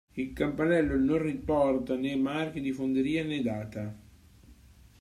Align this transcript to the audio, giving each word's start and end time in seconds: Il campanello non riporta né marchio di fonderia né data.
Il 0.13 0.33
campanello 0.33 0.95
non 0.97 1.19
riporta 1.21 1.93
né 1.95 2.15
marchio 2.15 2.59
di 2.59 2.71
fonderia 2.71 3.23
né 3.23 3.39
data. 3.43 3.95